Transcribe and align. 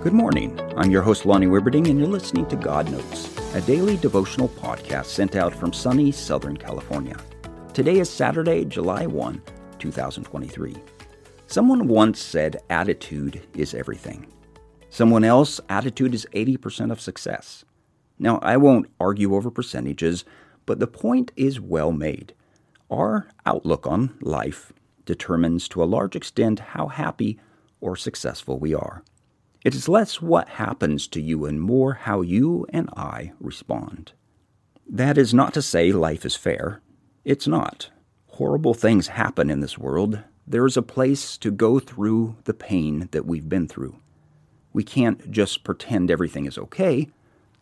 Good 0.00 0.12
morning. 0.12 0.56
I'm 0.76 0.92
your 0.92 1.02
host, 1.02 1.26
Lonnie 1.26 1.48
Wibberding, 1.48 1.90
and 1.90 1.98
you're 1.98 2.06
listening 2.06 2.46
to 2.46 2.56
God 2.56 2.88
Notes, 2.88 3.36
a 3.56 3.60
daily 3.62 3.96
devotional 3.96 4.48
podcast 4.48 5.06
sent 5.06 5.34
out 5.34 5.52
from 5.52 5.72
sunny 5.72 6.12
Southern 6.12 6.56
California. 6.56 7.16
Today 7.74 7.98
is 7.98 8.08
Saturday, 8.08 8.64
July 8.64 9.06
1, 9.06 9.42
2023. 9.80 10.76
Someone 11.48 11.88
once 11.88 12.20
said 12.20 12.62
attitude 12.70 13.44
is 13.54 13.74
everything. 13.74 14.28
Someone 14.88 15.24
else, 15.24 15.60
attitude 15.68 16.14
is 16.14 16.28
80% 16.32 16.92
of 16.92 17.00
success. 17.00 17.64
Now, 18.20 18.38
I 18.38 18.56
won't 18.56 18.88
argue 19.00 19.34
over 19.34 19.50
percentages, 19.50 20.24
but 20.64 20.78
the 20.78 20.86
point 20.86 21.32
is 21.34 21.58
well 21.58 21.90
made. 21.90 22.34
Our 22.88 23.26
outlook 23.44 23.84
on 23.88 24.16
life 24.20 24.72
determines 25.04 25.66
to 25.70 25.82
a 25.82 25.90
large 25.90 26.14
extent 26.14 26.60
how 26.60 26.86
happy 26.86 27.40
or 27.80 27.96
successful 27.96 28.60
we 28.60 28.72
are. 28.72 29.02
It 29.64 29.74
is 29.74 29.88
less 29.88 30.22
what 30.22 30.50
happens 30.50 31.08
to 31.08 31.20
you 31.20 31.44
and 31.44 31.60
more 31.60 31.94
how 31.94 32.20
you 32.20 32.66
and 32.72 32.88
I 32.96 33.32
respond. 33.40 34.12
That 34.88 35.18
is 35.18 35.34
not 35.34 35.52
to 35.54 35.62
say 35.62 35.92
life 35.92 36.24
is 36.24 36.36
fair. 36.36 36.80
It's 37.24 37.46
not. 37.46 37.90
Horrible 38.28 38.72
things 38.72 39.08
happen 39.08 39.50
in 39.50 39.60
this 39.60 39.76
world. 39.76 40.20
There 40.46 40.64
is 40.64 40.76
a 40.76 40.82
place 40.82 41.36
to 41.38 41.50
go 41.50 41.78
through 41.78 42.36
the 42.44 42.54
pain 42.54 43.08
that 43.10 43.26
we've 43.26 43.48
been 43.48 43.66
through. 43.68 43.98
We 44.72 44.84
can't 44.84 45.30
just 45.30 45.64
pretend 45.64 46.10
everything 46.10 46.46
is 46.46 46.56
okay. 46.56 47.08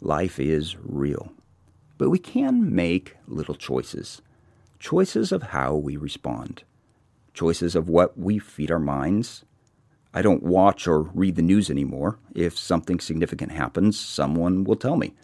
Life 0.00 0.40
is 0.40 0.76
real. 0.82 1.32
But 1.98 2.10
we 2.10 2.18
can 2.18 2.74
make 2.74 3.16
little 3.28 3.54
choices 3.54 4.22
choices 4.80 5.30
of 5.30 5.44
how 5.44 5.76
we 5.76 5.96
respond, 5.96 6.64
choices 7.34 7.76
of 7.76 7.88
what 7.88 8.18
we 8.18 8.40
feed 8.40 8.68
our 8.68 8.80
minds, 8.80 9.44
I 10.14 10.20
don't 10.20 10.42
watch 10.42 10.86
or 10.86 11.02
read 11.02 11.36
the 11.36 11.42
news 11.42 11.70
anymore. 11.70 12.18
If 12.34 12.58
something 12.58 13.00
significant 13.00 13.52
happens, 13.52 13.98
someone 13.98 14.64
will 14.64 14.76
tell 14.76 14.96
me. 14.96 15.14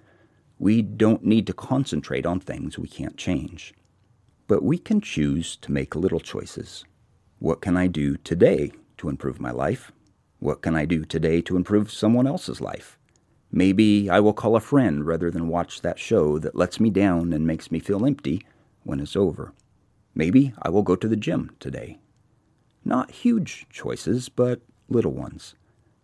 We 0.58 0.80
don't 0.82 1.24
need 1.24 1.46
to 1.46 1.52
concentrate 1.52 2.24
on 2.24 2.40
things 2.40 2.78
we 2.78 2.88
can't 2.88 3.16
change. 3.16 3.74
But 4.46 4.62
we 4.62 4.78
can 4.78 5.02
choose 5.02 5.56
to 5.56 5.72
make 5.72 5.94
little 5.94 6.20
choices. 6.20 6.84
What 7.38 7.60
can 7.60 7.76
I 7.76 7.86
do 7.86 8.16
today 8.16 8.72
to 8.96 9.10
improve 9.10 9.40
my 9.40 9.50
life? 9.50 9.92
What 10.38 10.62
can 10.62 10.74
I 10.74 10.86
do 10.86 11.04
today 11.04 11.42
to 11.42 11.56
improve 11.56 11.92
someone 11.92 12.26
else's 12.26 12.60
life? 12.60 12.98
Maybe 13.52 14.08
I 14.08 14.20
will 14.20 14.32
call 14.32 14.56
a 14.56 14.60
friend 14.60 15.06
rather 15.06 15.30
than 15.30 15.48
watch 15.48 15.82
that 15.82 15.98
show 15.98 16.38
that 16.38 16.56
lets 16.56 16.80
me 16.80 16.90
down 16.90 17.32
and 17.32 17.46
makes 17.46 17.70
me 17.70 17.78
feel 17.78 18.06
empty 18.06 18.44
when 18.84 19.00
it's 19.00 19.16
over. 19.16 19.52
Maybe 20.14 20.54
I 20.62 20.70
will 20.70 20.82
go 20.82 20.96
to 20.96 21.08
the 21.08 21.16
gym 21.16 21.54
today. 21.60 21.98
Not 22.84 23.10
huge 23.10 23.66
choices, 23.70 24.28
but 24.28 24.60
little 24.88 25.12
ones, 25.12 25.54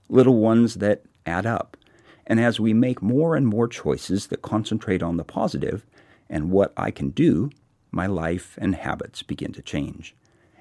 little 0.09 0.39
ones 0.39 0.75
that 0.75 1.03
add 1.27 1.47
up. 1.47 1.77
And 2.27 2.41
as 2.41 2.59
we 2.59 2.73
make 2.73 3.03
more 3.03 3.37
and 3.37 3.47
more 3.47 3.69
choices 3.69 4.29
that 4.29 4.43
concentrate 4.43 5.03
on 5.03 5.17
the 5.17 5.25
positive 5.25 5.85
and 6.29 6.51
what 6.51 6.73
I 6.77 6.91
can 6.91 7.11
do, 7.11 7.51
my 7.91 8.07
life 8.07 8.59
and 8.61 8.75
habits 8.75 9.23
begin 9.23 9.53
to 9.53 9.63
change. 9.63 10.15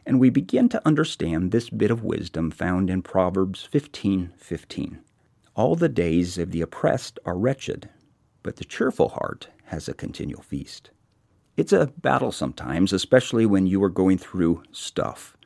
And 0.06 0.20
we 0.20 0.30
begin 0.30 0.68
to 0.70 0.86
understand 0.86 1.52
this 1.52 1.70
bit 1.70 1.90
of 1.90 2.04
wisdom 2.04 2.52
found 2.52 2.90
in 2.90 3.02
Proverbs 3.02 3.68
15:15. 3.72 5.00
All 5.56 5.76
the 5.76 5.90
days 5.90 6.38
of 6.38 6.52
the 6.52 6.62
oppressed 6.62 7.20
are 7.26 7.38
wretched, 7.38 7.90
but 8.42 8.58
the 8.58 8.66
cheerful 8.66 9.10
heart 9.10 9.48
has 9.66 9.88
a 9.88 9.94
continual 9.94 10.42
feast. 10.42 10.90
It's 11.56 11.72
a 11.72 11.92
battle 12.02 12.32
sometimes, 12.32 12.92
especially 12.92 13.46
when 13.46 13.68
you 13.68 13.82
are 13.84 13.90
going 13.90 14.18
through 14.18 14.64
stuff. 14.72 15.38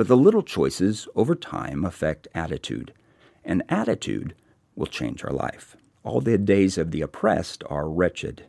But 0.00 0.08
the 0.08 0.16
little 0.16 0.42
choices 0.42 1.06
over 1.14 1.34
time 1.34 1.84
affect 1.84 2.26
attitude, 2.34 2.94
and 3.44 3.62
attitude 3.68 4.34
will 4.74 4.86
change 4.86 5.22
our 5.22 5.30
life. 5.30 5.76
All 6.04 6.22
the 6.22 6.38
days 6.38 6.78
of 6.78 6.90
the 6.90 7.02
oppressed 7.02 7.62
are 7.68 7.86
wretched, 7.86 8.46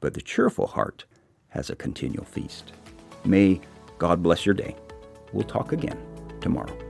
but 0.00 0.14
the 0.14 0.22
cheerful 0.22 0.68
heart 0.68 1.04
has 1.48 1.68
a 1.68 1.76
continual 1.76 2.24
feast. 2.24 2.72
May 3.26 3.60
God 3.98 4.22
bless 4.22 4.46
your 4.46 4.54
day. 4.54 4.74
We'll 5.34 5.44
talk 5.44 5.72
again 5.72 5.98
tomorrow. 6.40 6.85